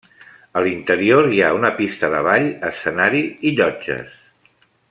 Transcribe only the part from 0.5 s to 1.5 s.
A l'interior, hi